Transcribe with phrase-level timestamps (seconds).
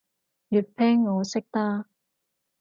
[0.49, 1.85] 粵拼我識得